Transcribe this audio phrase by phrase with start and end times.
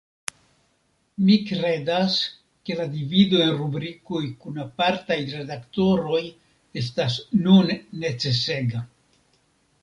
[1.25, 2.15] Mi kredas,
[2.69, 6.23] ke la divido en rubrikoj kun apartaj redaktoroj
[6.83, 7.71] estas nun
[8.07, 8.83] necesega.